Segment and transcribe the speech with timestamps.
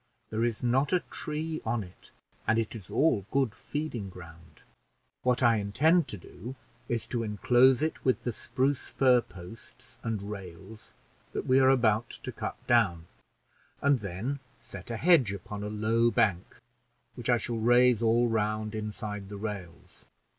[0.31, 2.09] There is not a tree on it,
[2.47, 4.63] and it is all good feeding ground.
[5.21, 6.55] What I intend to do
[6.89, 10.93] is to inclose it with the spruce fir posts and rails
[11.33, 13.05] that we are about to cut down,
[13.79, 16.57] and then set a hedge upon a low bank
[17.13, 20.07] which I shall raise all round inside the rails.